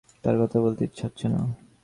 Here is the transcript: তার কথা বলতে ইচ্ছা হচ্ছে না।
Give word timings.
তার 0.23 0.35
কথা 0.41 0.57
বলতে 0.61 0.81
ইচ্ছা 0.85 1.07
হচ্ছে 1.07 1.27
না। 1.27 1.39